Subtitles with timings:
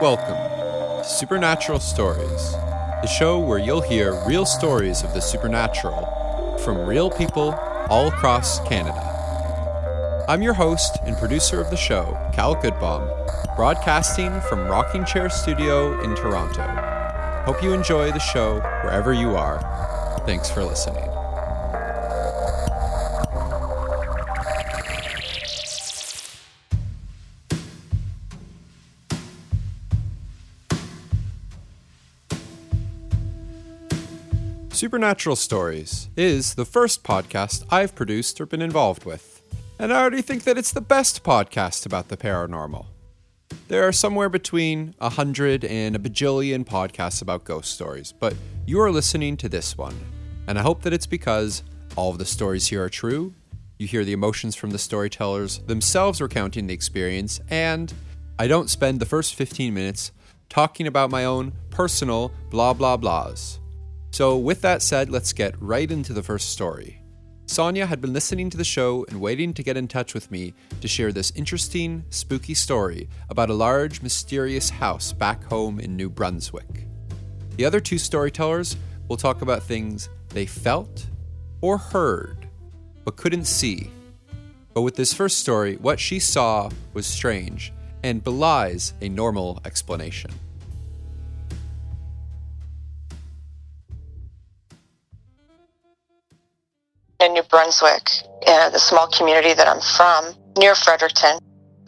[0.00, 2.52] Welcome to Supernatural Stories,
[3.02, 7.52] the show where you'll hear real stories of the supernatural from real people
[7.90, 10.24] all across Canada.
[10.28, 13.08] I'm your host and producer of the show, Cal Goodbaum,
[13.56, 16.62] broadcasting from Rocking Chair Studio in Toronto.
[17.44, 19.58] Hope you enjoy the show wherever you are.
[20.24, 21.07] Thanks for listening.
[34.78, 39.42] Supernatural Stories is the first podcast I've produced or been involved with,
[39.76, 42.86] and I already think that it's the best podcast about the paranormal.
[43.66, 48.36] There are somewhere between a hundred and a bajillion podcasts about ghost stories, but
[48.68, 49.96] you are listening to this one,
[50.46, 51.64] and I hope that it's because
[51.96, 53.34] all of the stories here are true,
[53.80, 57.92] you hear the emotions from the storytellers themselves recounting the experience, and
[58.38, 60.12] I don't spend the first 15 minutes
[60.48, 63.58] talking about my own personal blah blah blahs.
[64.10, 67.02] So, with that said, let's get right into the first story.
[67.46, 70.52] Sonia had been listening to the show and waiting to get in touch with me
[70.82, 76.10] to share this interesting, spooky story about a large, mysterious house back home in New
[76.10, 76.86] Brunswick.
[77.56, 78.76] The other two storytellers
[79.08, 81.06] will talk about things they felt
[81.62, 82.46] or heard,
[83.04, 83.90] but couldn't see.
[84.74, 87.72] But with this first story, what she saw was strange
[88.02, 90.30] and belies a normal explanation.
[97.48, 98.10] Brunswick,
[98.46, 101.38] uh, the small community that I'm from, near Fredericton.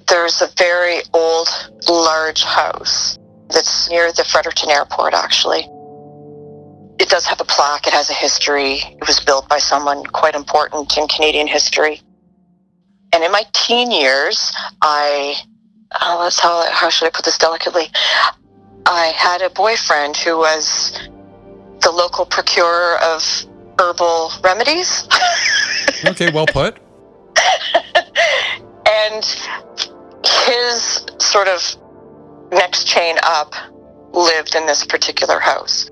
[0.09, 1.49] There's a very old,
[1.89, 3.19] large house
[3.51, 5.69] that's near the Fredericton airport, actually.
[6.99, 8.83] It does have a plaque, it has a history.
[8.85, 12.03] It was built by someone quite important in Canadian history.
[13.13, 15.35] And in my teen years, I,
[16.01, 17.85] oh, how, how should I put this delicately?
[18.87, 21.09] I had a boyfriend who was
[21.81, 23.47] the local procurer of
[23.81, 25.09] herbal remedies.
[26.05, 26.79] okay, well put.
[28.87, 29.25] and
[30.45, 31.77] his sort of
[32.53, 33.55] next chain up
[34.13, 35.91] lived in this particular house.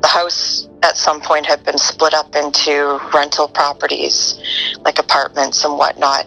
[0.00, 4.40] The house at some point had been split up into rental properties,
[4.80, 6.26] like apartments and whatnot.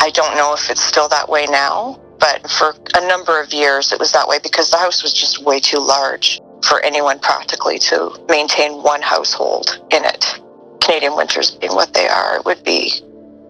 [0.00, 3.92] I don't know if it's still that way now, but for a number of years
[3.92, 7.78] it was that way because the house was just way too large for anyone practically
[7.78, 10.40] to maintain one household in it.
[10.80, 12.92] Canadian winters being what they are, would be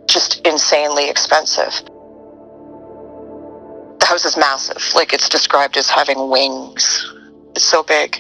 [0.06, 1.72] just insanely expensive.
[3.99, 4.82] The house is massive.
[4.94, 7.12] Like it's described as having wings.
[7.54, 8.16] It's so big.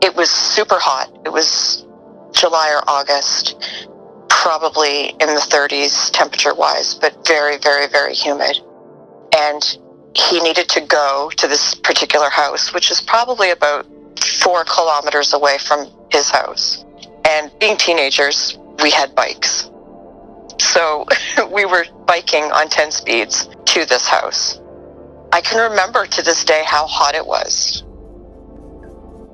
[0.00, 1.10] It was super hot.
[1.24, 1.86] It was
[2.32, 3.56] July or August,
[4.28, 8.60] probably in the 30s temperature wise, but very, very, very humid.
[9.36, 9.78] And
[10.14, 13.86] he needed to go to this particular house, which is probably about
[14.40, 16.84] four kilometers away from his house.
[17.28, 19.70] And being teenagers, we had bikes.
[20.58, 21.06] So
[21.52, 24.60] we were biking on 10 speeds to this house.
[25.32, 27.82] I can remember to this day how hot it was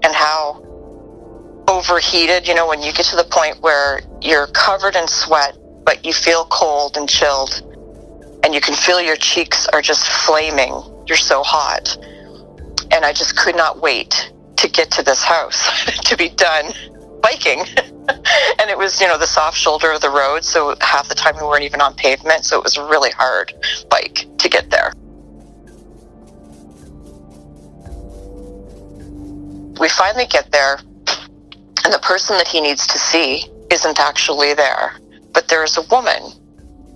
[0.02, 0.60] and how
[1.68, 6.04] overheated, you know, when you get to the point where you're covered in sweat, but
[6.04, 7.62] you feel cold and chilled
[8.44, 10.82] and you can feel your cheeks are just flaming.
[11.06, 11.96] You're so hot.
[12.92, 16.66] And I just could not wait to get to this house to be done
[17.22, 17.60] biking.
[18.08, 20.44] and it was, you know, the soft shoulder of the road.
[20.44, 22.44] So half the time we weren't even on pavement.
[22.44, 23.54] So it was a really hard
[23.88, 24.92] bike to get there.
[29.80, 30.78] We finally get there,
[31.84, 34.92] and the person that he needs to see isn't actually there.
[35.32, 36.30] But there is a woman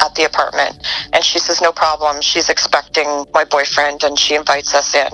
[0.01, 0.87] at the apartment.
[1.13, 2.21] And she says, no problem.
[2.21, 5.11] She's expecting my boyfriend and she invites us in.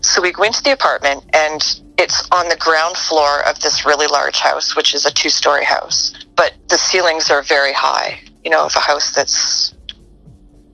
[0.00, 4.06] So we go into the apartment and it's on the ground floor of this really
[4.06, 6.12] large house, which is a two story house.
[6.36, 9.74] But the ceilings are very high, you know, of a house that's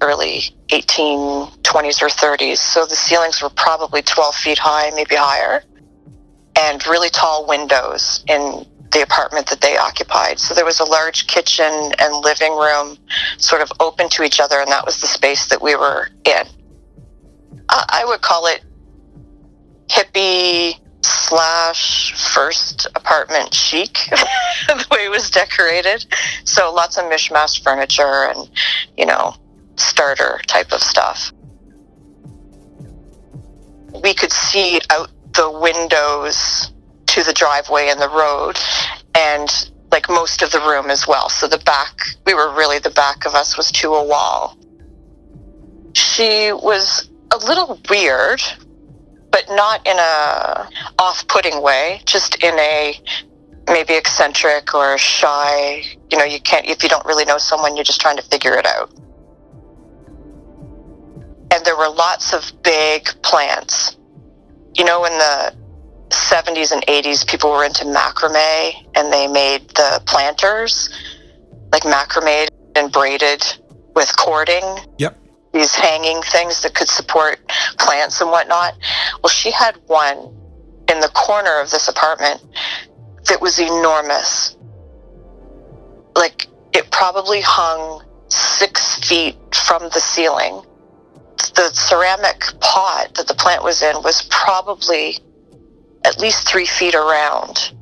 [0.00, 2.58] early 1820s or 30s.
[2.58, 5.62] So the ceilings were probably 12 feet high, maybe higher,
[6.58, 10.38] and really tall windows in the apartment that they occupied.
[10.38, 12.96] So there was a large kitchen and living room
[13.36, 16.46] sort of open to each other, and that was the space that we were in.
[17.68, 18.62] I would call it
[19.88, 23.92] hippie slash first apartment chic,
[24.68, 26.06] the way it was decorated.
[26.44, 28.48] So lots of mishmash furniture and,
[28.96, 29.34] you know,
[29.76, 31.32] starter type of stuff.
[34.02, 36.72] We could see out the windows
[37.18, 38.56] to the driveway and the road.
[39.14, 39.48] And
[39.90, 41.28] like most of the room as well.
[41.28, 44.56] So the back, we were really the back of us was to a wall.
[45.94, 48.42] She was a little weird,
[49.30, 50.68] but not in a
[50.98, 53.00] off-putting way, just in a
[53.66, 55.82] maybe eccentric or shy.
[56.10, 58.54] You know, you can't if you don't really know someone, you're just trying to figure
[58.54, 58.90] it out.
[61.50, 63.96] And there were lots of big plants.
[64.76, 65.56] You know, in the
[66.10, 70.90] 70s and 80s, people were into macrame and they made the planters,
[71.72, 73.44] like macrame and braided
[73.94, 74.64] with cording.
[74.98, 75.16] Yep.
[75.52, 77.40] These hanging things that could support
[77.78, 78.74] plants and whatnot.
[79.22, 80.34] Well, she had one
[80.88, 82.42] in the corner of this apartment
[83.24, 84.56] that was enormous.
[86.16, 90.62] Like, it probably hung six feet from the ceiling.
[91.54, 95.18] The ceramic pot that the plant was in was probably
[96.08, 97.72] at least three feet around.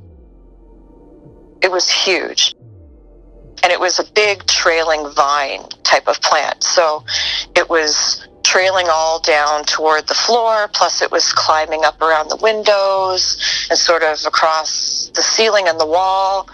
[1.62, 2.54] It was huge.
[3.62, 6.62] And it was a big trailing vine type of plant.
[6.62, 7.04] So
[7.54, 12.36] it was trailing all down toward the floor, plus it was climbing up around the
[12.36, 13.36] windows
[13.70, 16.48] and sort of across the ceiling and the wall.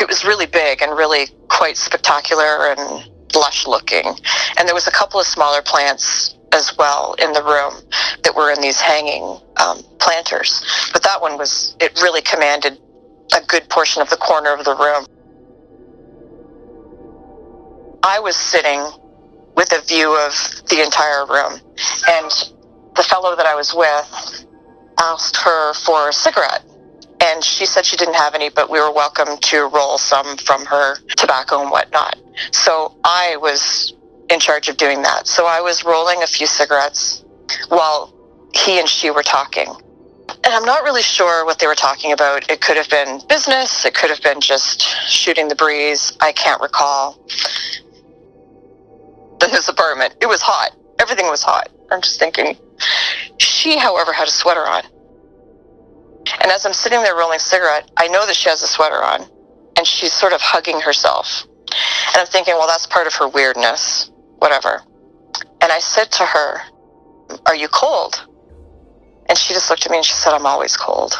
[0.00, 4.14] It was really big and really quite spectacular and lush looking.
[4.56, 7.74] And there was a couple of smaller plants as well in the room
[8.22, 10.64] that were in these hanging um, planters.
[10.92, 12.78] But that one was, it really commanded
[13.36, 15.06] a good portion of the corner of the room.
[18.02, 18.84] I was sitting
[19.56, 20.32] with a view of
[20.68, 21.60] the entire room,
[22.08, 22.30] and
[22.94, 24.46] the fellow that I was with
[24.98, 26.64] asked her for a cigarette.
[27.20, 30.64] And she said she didn't have any, but we were welcome to roll some from
[30.66, 32.16] her tobacco and whatnot.
[32.52, 33.94] So I was
[34.30, 35.26] in charge of doing that.
[35.26, 37.24] So I was rolling a few cigarettes
[37.68, 38.12] while
[38.52, 39.68] he and she were talking.
[40.28, 42.50] And I'm not really sure what they were talking about.
[42.50, 46.16] It could have been business, it could have been just shooting the breeze.
[46.20, 47.18] I can't recall.
[49.42, 50.74] In his apartment, it was hot.
[50.98, 51.68] Everything was hot.
[51.90, 52.56] I'm just thinking.
[53.38, 54.82] She, however, had a sweater on.
[56.40, 59.02] And as I'm sitting there rolling a cigarette, I know that she has a sweater
[59.04, 59.26] on,
[59.76, 61.46] and she's sort of hugging herself.
[62.08, 64.10] And I'm thinking, well, that's part of her weirdness
[64.46, 64.80] whatever.
[65.60, 66.60] And I said to her,
[67.46, 68.24] Are you cold?
[69.28, 71.14] And she just looked at me and she said, I'm always cold.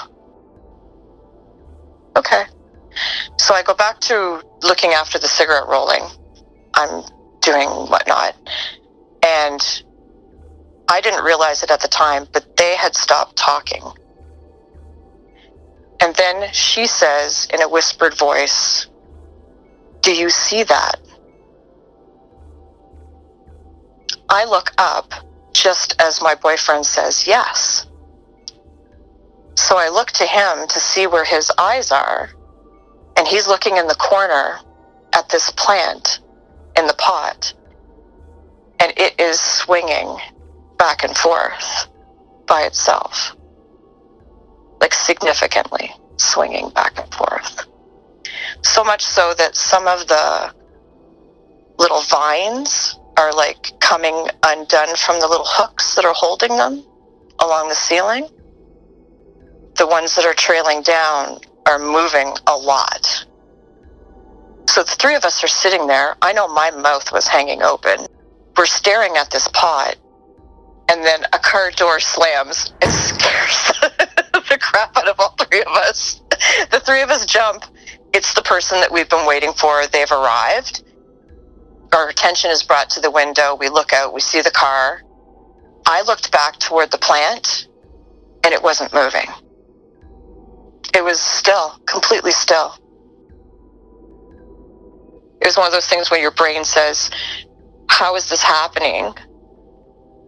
[2.17, 2.45] Okay.
[3.39, 6.03] So I go back to looking after the cigarette rolling.
[6.75, 7.03] I'm
[7.41, 8.37] doing whatnot.
[9.27, 9.83] And
[10.89, 13.83] I didn't realize it at the time, but they had stopped talking.
[16.01, 18.87] And then she says in a whispered voice,
[20.03, 21.01] Do you see that?
[24.29, 25.13] I look up
[25.53, 27.87] just as my boyfriend says yes.
[29.55, 32.31] So I look to him to see where his eyes are,
[33.17, 34.59] and he's looking in the corner
[35.15, 36.21] at this plant
[36.77, 37.55] in the pot,
[38.81, 40.19] and it is swinging
[40.77, 41.89] back and forth
[42.47, 43.35] by itself,
[44.81, 47.67] like significantly swinging back and forth.
[48.63, 50.55] So much so that some of the
[51.79, 56.85] little vines are like coming undone from the little hooks that are holding them
[57.39, 58.29] along the ceiling.
[59.77, 63.27] The ones that are trailing down are moving a lot.
[64.69, 66.17] So the three of us are sitting there.
[66.23, 68.07] I know my mouth was hanging open.
[68.57, 69.97] We're staring at this pot,
[70.91, 73.73] and then a car door slams and scares
[74.49, 76.21] the crap out of all three of us.
[76.71, 77.65] The three of us jump.
[78.13, 79.87] It's the person that we've been waiting for.
[79.87, 80.83] They've arrived
[81.97, 83.57] our attention is brought to the window.
[83.59, 85.03] We look out, we see the car.
[85.87, 87.69] I looked back toward the plant
[88.45, 89.27] and it wasn't moving.
[90.95, 92.75] It was still, completely still.
[95.41, 97.11] It was one of those things where your brain says,
[97.89, 99.15] How is this happening?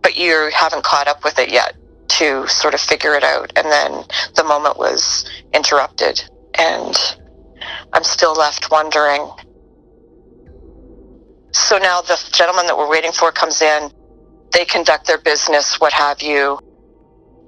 [0.03, 1.77] But you haven't caught up with it yet
[2.09, 3.53] to sort of figure it out.
[3.57, 4.05] And then
[4.37, 6.23] the moment was interrupted.
[6.55, 6.97] And
[7.93, 9.29] I'm still left wondering
[11.53, 13.91] so now the gentleman that we're waiting for comes in.
[14.53, 16.59] They conduct their business, what have you.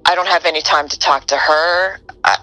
[0.05, 1.99] I don't have any time to talk to her.
[2.23, 2.37] I,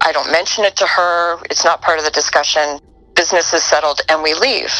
[0.00, 1.38] I don't mention it to her.
[1.44, 2.78] It's not part of the discussion.
[3.14, 4.72] Business is settled and we leave.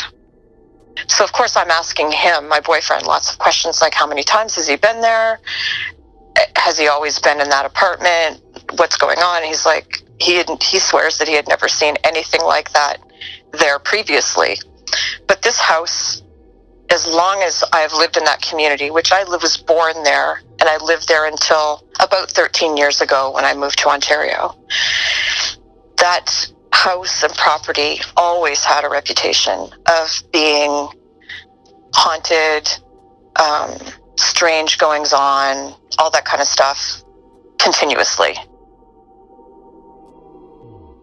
[1.08, 4.56] So, of course, I'm asking him, my boyfriend, lots of questions like how many times
[4.56, 5.40] has he been there?
[6.56, 8.42] Has he always been in that apartment?
[8.76, 9.42] What's going on?
[9.42, 12.98] He's like, he, had, he swears that he had never seen anything like that
[13.52, 14.56] there previously.
[15.26, 16.22] But this house,
[16.90, 20.76] as long as I've lived in that community, which I was born there, and I
[20.78, 24.54] lived there until about 13 years ago when I moved to Ontario,
[25.98, 30.88] that house and property always had a reputation of being
[31.94, 32.68] haunted,
[33.36, 33.76] um,
[34.18, 37.02] strange goings on, all that kind of stuff
[37.58, 38.34] continuously.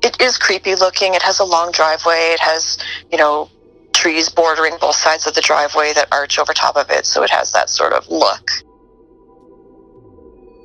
[0.04, 1.14] It is creepy looking.
[1.14, 2.32] It has a long driveway.
[2.34, 2.78] It has,
[3.12, 3.50] you know,
[4.00, 7.06] trees bordering both sides of the driveway that arch over top of it.
[7.06, 8.50] So it has that sort of look.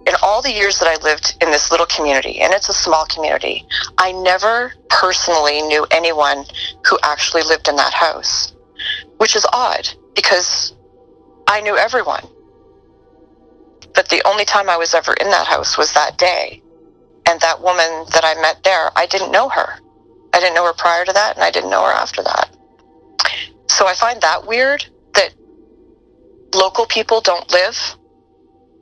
[0.07, 3.07] In all the years that I lived in this little community, and it's a small
[3.07, 3.67] community,
[3.99, 6.45] I never personally knew anyone
[6.85, 8.55] who actually lived in that house,
[9.17, 10.75] which is odd because
[11.49, 12.25] I knew everyone.
[13.95, 16.63] But the only time I was ever in that house was that day.
[17.27, 19.81] And that woman that I met there, I didn't know her.
[20.35, 22.54] I didn't know her prior to that, and I didn't know her after that.
[23.75, 25.35] So I find that weird that
[26.55, 27.77] local people don't live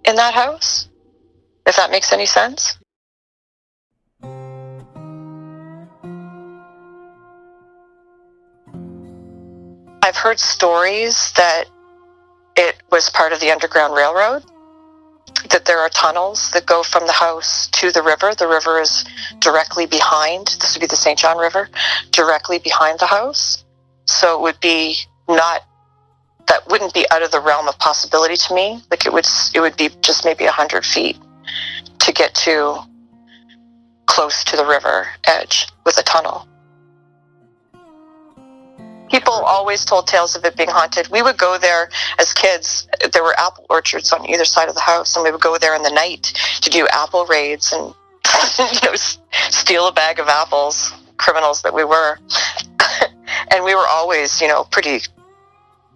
[0.05, 0.91] in that house,
[1.67, 2.77] if that makes any sense.
[10.03, 11.65] I've heard stories that
[12.55, 14.45] it was part of the Underground Railroad,
[15.49, 18.35] that there are tunnels that go from the house to the river.
[18.35, 19.07] The river is
[19.39, 21.19] directly behind, this would be the St.
[21.19, 21.71] John River,
[22.11, 23.62] directly behind the house.
[24.07, 24.97] So it would be
[25.29, 25.63] not
[26.49, 28.83] that wouldn't be out of the realm of possibility to me.
[28.91, 31.17] Like it would it would be just maybe a hundred feet
[32.01, 32.79] to get to
[34.07, 36.47] close to the river edge with a tunnel.
[39.11, 41.09] People always told tales of it being haunted.
[41.09, 42.89] We would go there as kids.
[43.13, 45.75] There were apple orchards on either side of the house, and we would go there
[45.75, 46.33] in the night
[46.63, 47.95] to do apple raids and
[48.59, 48.95] you know
[49.51, 50.93] steal a bag of apples.
[51.17, 52.19] Criminals that we were,
[53.51, 55.01] and we were always you know pretty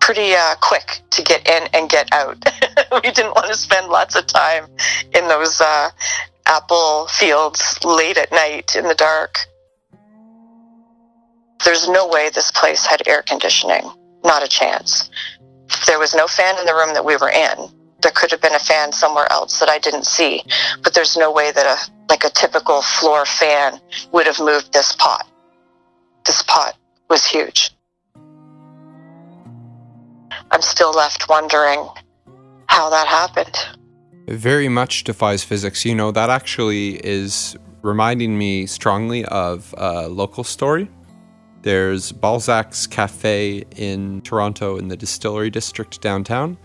[0.00, 2.37] pretty uh, quick to get in and get out.
[3.02, 4.66] we didn't want to spend lots of time
[5.14, 5.90] in those uh,
[6.46, 9.38] apple fields late at night in the dark.
[11.64, 13.90] There's no way this place had air conditioning.
[14.23, 15.11] Not a chance.
[15.87, 17.68] There was no fan in the room that we were in.
[18.02, 20.42] There could have been a fan somewhere else that I didn't see,
[20.85, 23.80] but there's no way that a like a typical floor fan
[24.12, 25.26] would have moved this pot.
[26.25, 26.76] This pot
[27.08, 27.70] was huge.
[30.50, 31.86] I'm still left wondering
[32.66, 33.56] how that happened.
[34.26, 35.84] It very much defies physics.
[35.84, 40.88] You know, that actually is reminding me strongly of a local story.
[41.62, 46.56] There's Balzac's Cafe in Toronto in the Distillery District downtown.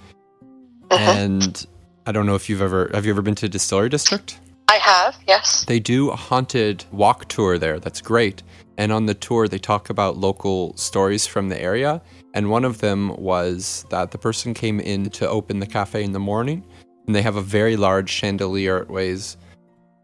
[0.91, 1.11] Uh-huh.
[1.11, 1.65] And
[2.05, 4.39] I don't know if you've ever have you ever been to Distillery District?
[4.71, 5.65] I have, yes.
[5.65, 7.79] They do a haunted walk tour there.
[7.79, 8.41] That's great.
[8.77, 12.01] And on the tour they talk about local stories from the area
[12.33, 16.13] and one of them was that the person came in to open the cafe in
[16.13, 16.63] the morning,
[17.05, 18.77] and they have a very large chandelier.
[18.77, 19.37] It weighs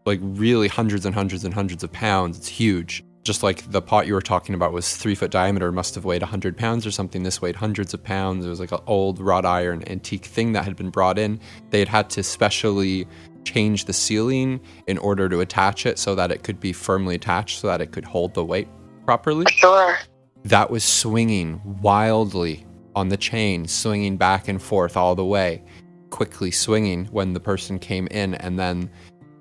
[0.04, 2.36] like really hundreds and hundreds and hundreds of pounds.
[2.38, 3.02] It's huge.
[3.24, 6.22] Just like the pot you were talking about was three foot diameter, must have weighed
[6.22, 7.22] 100 pounds or something.
[7.22, 8.44] This weighed hundreds of pounds.
[8.44, 11.40] It was like an old wrought iron antique thing that had been brought in.
[11.70, 13.06] They had had to specially
[13.52, 17.60] change the ceiling in order to attach it so that it could be firmly attached
[17.60, 18.68] so that it could hold the weight
[19.04, 19.46] properly.
[19.50, 19.96] Sure
[20.44, 22.64] that was swinging wildly
[22.94, 25.62] on the chain, swinging back and forth all the way,
[26.10, 28.90] quickly swinging when the person came in, and then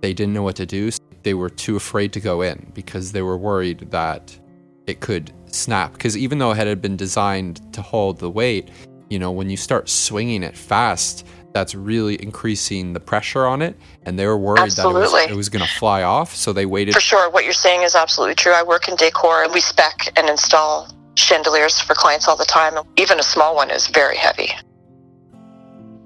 [0.01, 0.91] they didn't know what to do.
[1.23, 4.37] They were too afraid to go in because they were worried that
[4.85, 5.93] it could snap.
[5.93, 8.69] Because even though it had been designed to hold the weight,
[9.09, 11.25] you know, when you start swinging it fast,
[11.57, 13.75] that's really increasing the pressure on it.
[14.03, 15.21] And they were worried absolutely.
[15.21, 16.35] that it was, was going to fly off.
[16.35, 16.93] So they waited.
[16.93, 17.29] For sure.
[17.31, 18.53] What you're saying is absolutely true.
[18.53, 22.75] I work in decor and we spec and install chandeliers for clients all the time.
[22.95, 24.51] Even a small one is very heavy.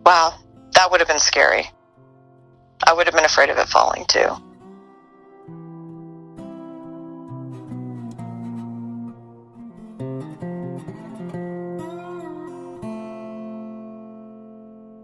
[0.06, 0.34] Wow,
[0.74, 1.70] that would have been scary.
[2.88, 4.30] I would have been afraid of it falling too.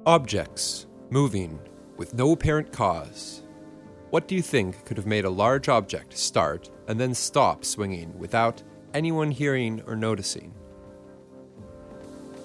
[0.08, 1.60] Objects moving
[1.98, 3.44] with no apparent cause.
[4.10, 8.18] What do you think could have made a large object start and then stop swinging
[8.18, 10.54] without anyone hearing or noticing.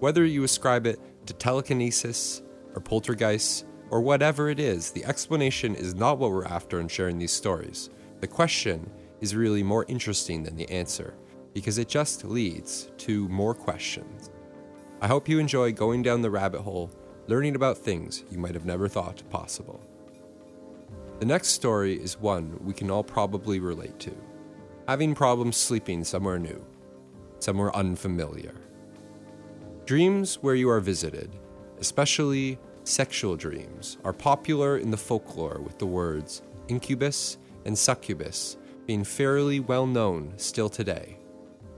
[0.00, 2.42] Whether you ascribe it to telekinesis
[2.74, 7.18] or poltergeists or whatever it is, the explanation is not what we're after in sharing
[7.18, 7.90] these stories.
[8.20, 8.90] The question
[9.20, 11.14] is really more interesting than the answer
[11.54, 14.30] because it just leads to more questions.
[15.00, 16.90] I hope you enjoy going down the rabbit hole,
[17.26, 19.80] learning about things you might have never thought possible.
[21.20, 24.14] The next story is one we can all probably relate to
[24.88, 26.64] having problems sleeping somewhere new,
[27.38, 28.54] somewhere unfamiliar.
[29.84, 31.30] Dreams where you are visited,
[31.78, 39.04] especially sexual dreams, are popular in the folklore with the words incubus and succubus being
[39.04, 41.18] fairly well known still today.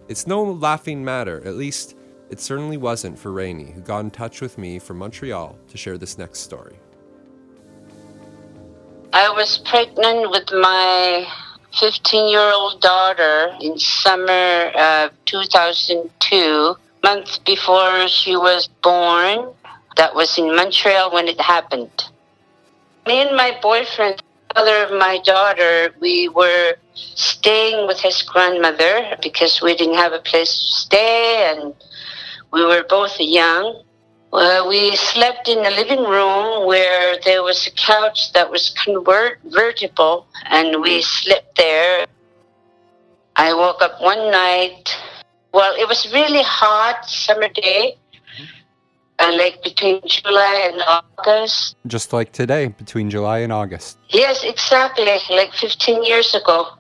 [0.09, 1.97] It's no laughing matter, at least
[2.31, 5.99] it certainly wasn't for Rainey, who got in touch with me from Montreal to share
[5.99, 6.77] this next story.
[9.13, 11.27] I was pregnant with my
[11.81, 19.53] 15 year old daughter in summer of 2002, months before she was born.
[19.97, 22.05] That was in Montreal when it happened.
[23.07, 24.21] Me and my boyfriend,
[24.53, 30.19] father of my daughter, we were staying with his grandmother because we didn't have a
[30.19, 31.75] place to stay and
[32.53, 33.84] we were both young.
[34.35, 40.27] Uh, we slept in the living room where there was a couch that was convertible,
[40.47, 42.05] and we slept there.
[43.37, 44.91] I woke up one night.
[45.53, 47.97] Well, it was really hot summer day,
[49.21, 51.77] uh, like between July and August.
[51.87, 53.99] Just like today, between July and August.
[54.09, 56.71] Yes, exactly, like 15 years ago.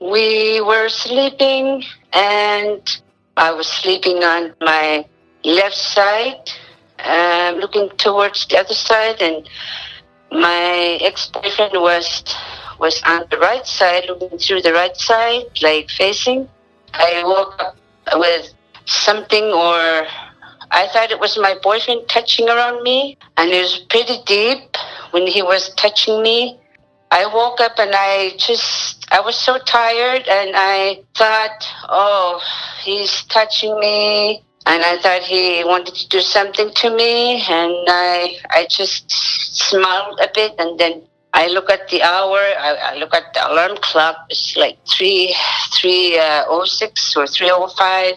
[0.00, 2.80] We were sleeping, and
[3.36, 5.04] I was sleeping on my
[5.44, 6.50] left side
[7.04, 9.48] um, looking towards the other side, and
[10.30, 12.24] my ex-boyfriend was
[12.78, 16.48] was on the right side, looking through the right side, like facing.
[16.94, 17.76] I woke up
[18.14, 18.52] with
[18.86, 20.06] something, or
[20.70, 24.76] I thought it was my boyfriend touching around me, and it was pretty deep
[25.10, 26.58] when he was touching me.
[27.12, 32.40] I woke up and I just, I was so tired and I thought, oh,
[32.84, 38.38] he's touching me and I thought he wanted to do something to me, and I
[38.50, 41.02] I just smiled a bit, and then
[41.32, 42.38] I look at the hour.
[42.38, 44.16] I, I look at the alarm clock.
[44.30, 45.34] It's like three
[45.74, 48.14] three uh, oh six or three oh five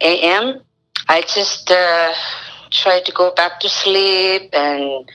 [0.00, 0.60] a.m.
[1.08, 2.12] I just uh,
[2.70, 5.08] tried to go back to sleep, and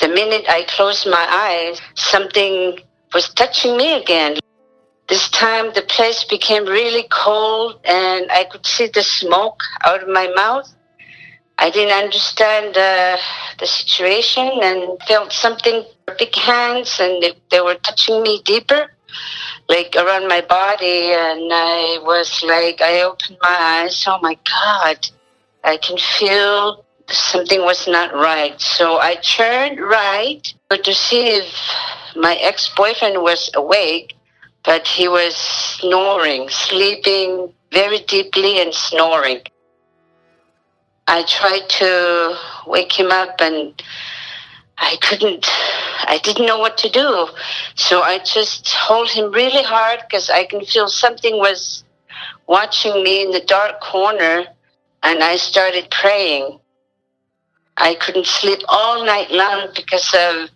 [0.00, 2.80] the minute I closed my eyes, something
[3.14, 4.38] was touching me again.
[5.10, 10.08] This time the place became really cold and I could see the smoke out of
[10.08, 10.72] my mouth.
[11.58, 13.16] I didn't understand uh,
[13.58, 15.84] the situation and felt something,
[16.16, 18.92] big hands, and they, they were touching me deeper,
[19.68, 21.10] like around my body.
[21.10, 24.04] And I was like, I opened my eyes.
[24.06, 25.08] Oh my God,
[25.64, 28.60] I can feel something was not right.
[28.60, 31.52] So I turned right to see if
[32.14, 34.14] my ex boyfriend was awake
[34.64, 39.40] but he was snoring, sleeping very deeply and snoring.
[41.06, 43.82] I tried to wake him up and
[44.78, 45.46] I couldn't,
[46.04, 47.28] I didn't know what to do.
[47.74, 51.84] So I just hold him really hard because I can feel something was
[52.46, 54.44] watching me in the dark corner
[55.02, 56.58] and I started praying.
[57.76, 60.50] I couldn't sleep all night long because of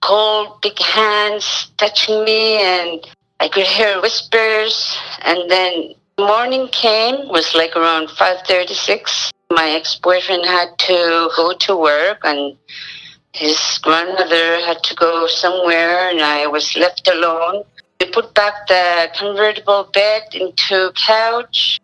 [0.00, 3.06] cold, big hands touching me and
[3.38, 9.30] I could hear whispers, and then morning came was like around 5:36.
[9.50, 12.56] My ex-boyfriend had to go to work, and
[13.32, 17.64] his grandmother had to go somewhere, and I was left alone.
[18.00, 21.78] We put back the convertible bed into couch.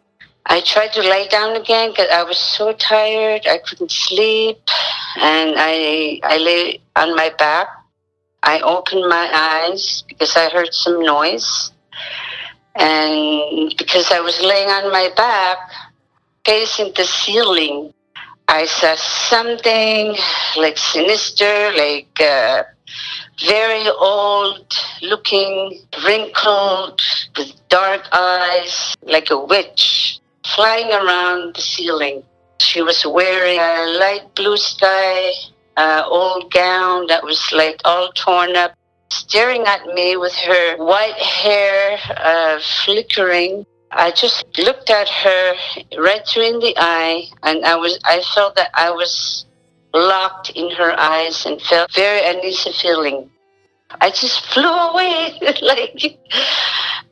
[0.47, 3.47] I tried to lay down again because I was so tired.
[3.47, 4.59] I couldn't sleep,
[5.21, 7.69] and I I lay on my back
[8.43, 11.73] I opened my eyes because I heard some noise.
[12.75, 15.59] And because I was laying on my back,
[16.45, 17.93] facing the ceiling,
[18.49, 20.17] I saw something
[20.57, 22.65] like sinister, like uh,
[23.47, 27.01] very old looking, wrinkled,
[27.37, 30.21] with dark eyes, like a witch,
[30.55, 32.23] flying around the ceiling.
[32.59, 35.33] She was wearing a light blue sky
[35.77, 38.73] uh, old gown that was like all torn up,
[39.11, 43.65] staring at me with her white hair uh, flickering.
[43.91, 45.55] I just looked at her
[45.99, 49.45] right through in the eye, and I was I felt that I was
[49.95, 53.31] locked in her eyes and felt very uneasy feeling.
[54.01, 55.39] I just flew away.
[55.63, 56.19] like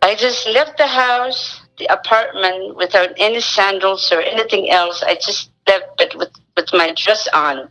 [0.02, 5.02] I just left the house, the apartment without any sandals or anything else.
[5.02, 7.68] I just left but with, with my dress on.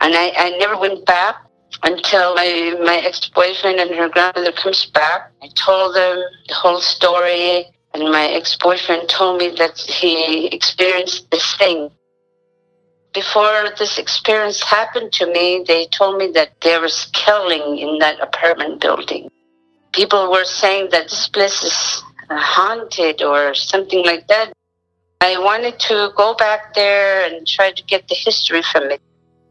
[0.00, 1.36] And I, I never went back
[1.82, 5.30] until my, my ex-boyfriend and her grandmother comes back.
[5.42, 11.54] I told them the whole story and my ex-boyfriend told me that he experienced this
[11.56, 11.90] thing
[13.14, 18.20] before this experience happened to me, they told me that there was killing in that
[18.20, 19.28] apartment building.
[19.92, 24.52] People were saying that this place is haunted or something like that.
[25.20, 29.00] I wanted to go back there and try to get the history from it.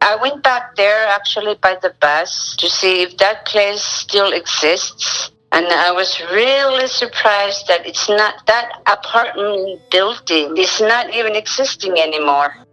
[0.02, 5.32] I went back there actually by the bus to see if that place still exists.
[5.52, 11.98] And I was really surprised that it's not that apartment building is not even existing
[11.98, 12.67] anymore.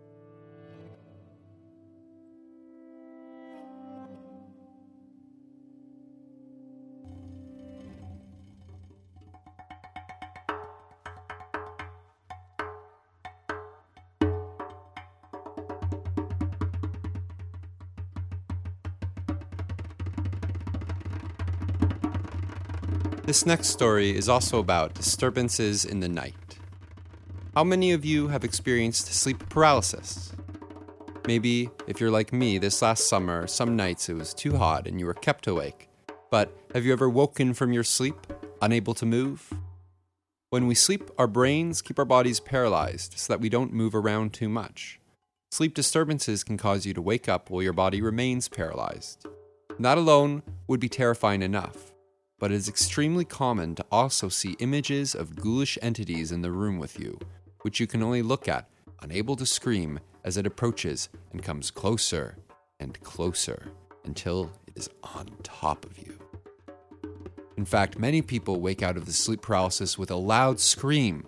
[23.34, 26.60] This next story is also about disturbances in the night.
[27.56, 30.30] How many of you have experienced sleep paralysis?
[31.26, 35.00] Maybe, if you're like me, this last summer, some nights it was too hot and
[35.00, 35.88] you were kept awake.
[36.30, 38.14] But have you ever woken from your sleep,
[38.62, 39.52] unable to move?
[40.50, 44.32] When we sleep, our brains keep our bodies paralyzed so that we don't move around
[44.32, 45.00] too much.
[45.50, 49.26] Sleep disturbances can cause you to wake up while your body remains paralyzed.
[49.80, 51.93] That alone would be terrifying enough
[52.44, 56.78] but it is extremely common to also see images of ghoulish entities in the room
[56.78, 57.18] with you,
[57.62, 58.68] which you can only look at,
[59.00, 62.36] unable to scream, as it approaches and comes closer
[62.78, 63.70] and closer
[64.04, 66.18] until it is on top of you.
[67.56, 71.24] In fact, many people wake out of the sleep paralysis with a loud scream.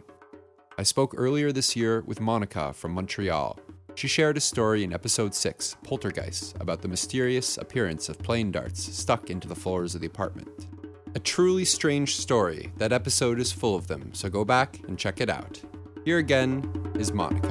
[0.76, 3.58] I spoke earlier this year with Monica from Montreal.
[3.94, 8.82] She shared a story in episode 6, Poltergeist, about the mysterious appearance of plane darts
[8.94, 10.66] stuck into the floors of the apartment.
[11.16, 12.72] A truly strange story.
[12.76, 15.62] That episode is full of them, so go back and check it out.
[16.04, 17.48] Here again is Monica.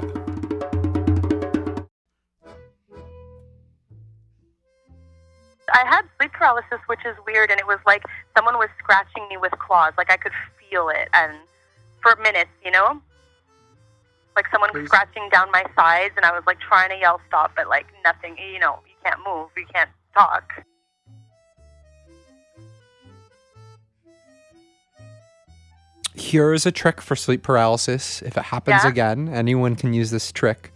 [5.73, 8.03] I had sleep paralysis, which is weird, and it was like
[8.37, 9.93] someone was scratching me with claws.
[9.97, 11.33] Like I could feel it, and
[12.03, 13.01] for minutes, you know,
[14.35, 17.53] like someone was scratching down my sides, and I was like trying to yell stop,
[17.55, 18.37] but like nothing.
[18.37, 20.53] You know, you can't move, you can't talk.
[26.15, 28.21] Here is a trick for sleep paralysis.
[28.21, 28.89] If it happens Yeah.
[28.89, 30.71] again, anyone can use this trick.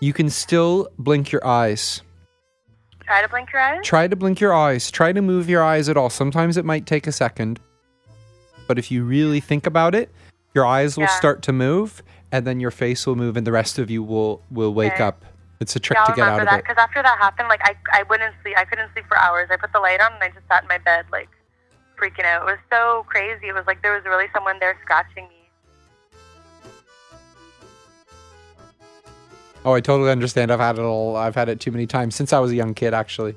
[0.00, 2.02] You can still blink your eyes.
[3.06, 3.80] Try to blink your eyes.
[3.84, 4.90] Try to blink your eyes.
[4.90, 6.08] Try to move your eyes at all.
[6.10, 7.60] Sometimes it might take a second.
[8.66, 10.10] But if you really think about it,
[10.54, 11.08] your eyes will Yeah.
[11.18, 14.42] start to move and then your face will move and the rest of you will
[14.50, 15.04] will wake Okay.
[15.04, 15.24] up.
[15.60, 16.62] It's a trick yeah, to get out that of it.
[16.64, 18.56] because after that happened, like I, I wouldn't sleep.
[18.58, 19.48] I couldn't sleep for hours.
[19.52, 21.28] I put the light on and I just sat in my bed, like
[22.02, 22.42] freaking out.
[22.42, 23.48] It was so crazy.
[23.48, 25.36] It was like there was really someone there scratching me.
[29.64, 30.50] Oh, I totally understand.
[30.50, 31.14] I've had it all.
[31.14, 33.36] I've had it too many times since I was a young kid actually.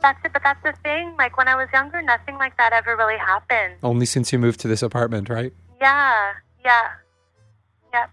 [0.00, 0.32] That's it.
[0.32, 1.16] But that's the thing.
[1.18, 3.74] Like when I was younger, nothing like that ever really happened.
[3.82, 5.52] Only since you moved to this apartment, right?
[5.80, 6.32] Yeah,
[6.64, 6.90] yeah,
[7.92, 8.06] yeah.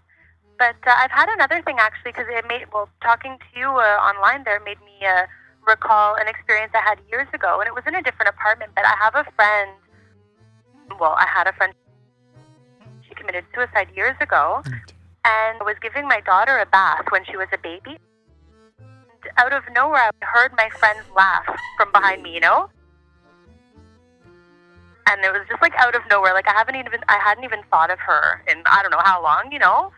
[0.58, 4.00] But uh, I've had another thing actually because it made well talking to you uh,
[4.02, 5.26] online there made me uh,
[5.66, 8.72] recall an experience I had years ago, and it was in a different apartment.
[8.74, 9.70] But I have a friend.
[11.00, 11.72] Well, I had a friend.
[13.08, 17.36] She committed suicide years ago, and I was giving my daughter a bath when she
[17.36, 17.98] was a baby.
[18.78, 21.44] And out of nowhere, I heard my friends laugh
[21.76, 22.34] from behind me.
[22.34, 22.70] You know
[25.06, 26.32] and it was just like out of nowhere.
[26.32, 29.22] Like I haven't even I hadn't even thought of her in I don't know how
[29.22, 29.92] long, you know.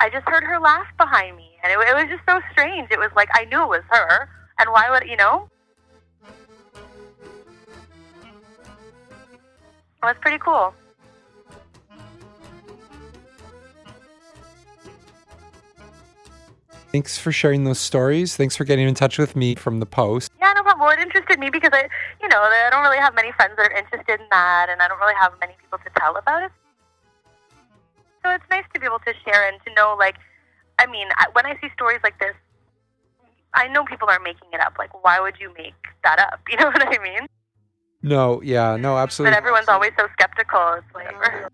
[0.00, 2.88] I just heard her laugh behind me, and it, it was just so strange.
[2.90, 5.48] It was like I knew it was her, and why would you know?
[10.02, 10.74] It was pretty cool.
[16.92, 18.36] Thanks for sharing those stories.
[18.36, 20.32] Thanks for getting in touch with me from the post.
[20.40, 20.86] Yeah, no problem.
[20.86, 21.86] Well, it interested me because I,
[22.22, 24.88] you know, I don't really have many friends that are interested in that, and I
[24.88, 26.52] don't really have many people to tell about it.
[28.24, 30.16] So it's nice to be able to share and to know, like,
[30.78, 32.34] I mean, when I see stories like this,
[33.54, 34.74] I know people are making it up.
[34.78, 36.40] Like, why would you make that up?
[36.50, 37.26] You know what I mean?
[38.02, 39.32] No, yeah, no, absolutely.
[39.32, 40.74] But everyone's always so skeptical.
[40.74, 41.50] It's like.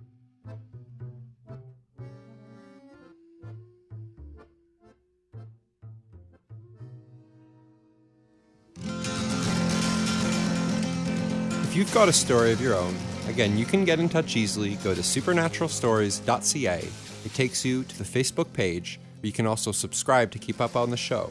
[11.63, 12.95] If you've got a story of your own,
[13.29, 14.77] again, you can get in touch easily.
[14.77, 16.89] Go to supernaturalstories.ca.
[17.25, 20.77] It takes you to the Facebook page where you can also subscribe to keep up
[20.77, 21.31] on the show.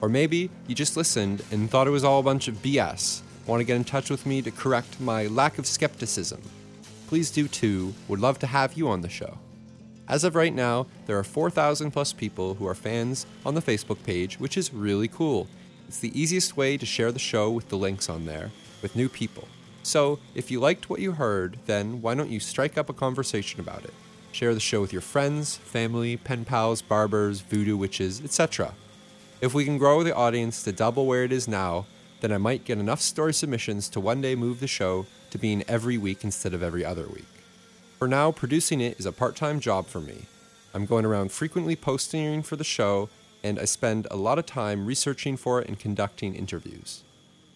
[0.00, 3.22] Or maybe you just listened and thought it was all a bunch of BS.
[3.44, 6.40] Want to get in touch with me to correct my lack of skepticism?
[7.08, 7.92] Please do too.
[8.06, 9.36] Would love to have you on the show.
[10.06, 14.00] As of right now, there are 4,000 plus people who are fans on the Facebook
[14.04, 15.48] page, which is really cool.
[15.88, 19.08] It's the easiest way to share the show with the links on there with new
[19.08, 19.48] people.
[19.82, 23.58] So, if you liked what you heard, then why don't you strike up a conversation
[23.58, 23.94] about it?
[24.38, 28.72] Share the show with your friends, family, pen pals, barbers, voodoo witches, etc.
[29.40, 31.86] If we can grow the audience to double where it is now,
[32.20, 35.64] then I might get enough story submissions to one day move the show to being
[35.66, 37.26] every week instead of every other week.
[37.98, 40.26] For now, producing it is a part time job for me.
[40.72, 43.08] I'm going around frequently posting for the show,
[43.42, 47.02] and I spend a lot of time researching for it and conducting interviews.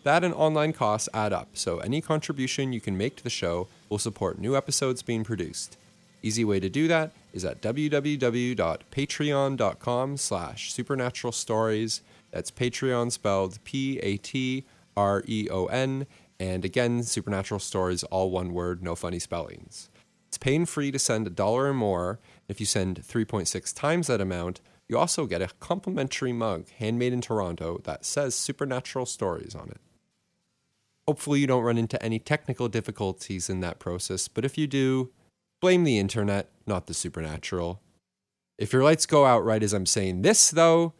[0.03, 3.69] That and online costs add up, so any contribution you can make to the show
[3.89, 5.77] will support new episodes being produced.
[6.23, 12.03] Easy way to do that is at www.patreon.com slash supernatural stories.
[12.31, 14.67] That's Patreon spelled P-A-T-R-E-O-N.
[16.39, 19.91] And again, supernatural stories, all one word, no funny spellings.
[20.29, 22.21] It's pain free to send a dollar or more.
[22.49, 27.21] If you send 3.6 times that amount, you also get a complimentary mug handmade in
[27.21, 29.81] Toronto that says Supernatural Stories on it.
[31.07, 35.11] Hopefully, you don't run into any technical difficulties in that process, but if you do,
[35.63, 37.81] blame the internet, not the supernatural.
[38.59, 40.93] If your lights go out right as I'm saying this, though,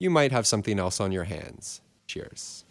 [0.00, 1.80] you might have something else on your hands.
[2.08, 2.64] Cheers.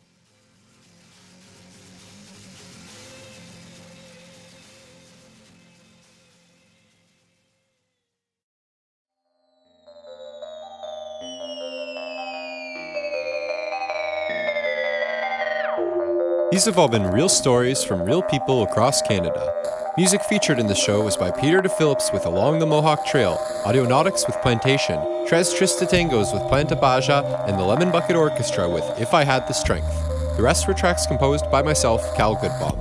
[16.52, 19.77] These have all been real stories from real people across Canada.
[19.98, 24.28] Music featured in the show was by Peter DePhillips with Along the Mohawk Trail, Audionautix
[24.28, 29.16] with Plantation, Tres Tristes Tangos with Planta Baja, and the Lemon Bucket Orchestra with If
[29.16, 29.92] I Had the Strength.
[30.38, 32.78] The rest were tracks composed by myself, Cal Goodbaum.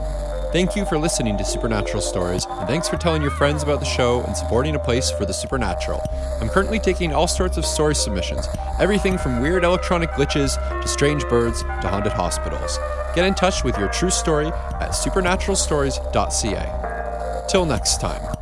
[0.53, 3.87] Thank you for listening to Supernatural Stories, and thanks for telling your friends about the
[3.87, 6.03] show and supporting a place for the supernatural.
[6.43, 8.47] I'm currently taking all sorts of story submissions,
[8.79, 12.79] everything from weird electronic glitches to strange birds to haunted hospitals.
[13.15, 16.86] Get in touch with your true story at supernaturalstories.ca.
[17.49, 18.36] Till next time.